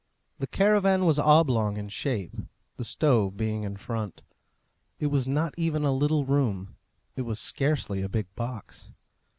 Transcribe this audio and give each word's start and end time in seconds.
The 0.39 0.47
caravan 0.47 1.05
was 1.05 1.19
oblong 1.19 1.77
in 1.77 1.87
shape, 1.89 2.33
the 2.77 2.83
stove 2.83 3.37
being 3.37 3.61
in 3.61 3.77
front. 3.77 4.23
It 4.99 5.11
was 5.13 5.27
not 5.27 5.53
even 5.59 5.83
a 5.83 5.91
little 5.93 6.25
room; 6.25 6.75
it 7.15 7.21
was 7.21 7.39
scarcely 7.39 8.01
a 8.01 8.09
big 8.09 8.25
box. 8.33 8.93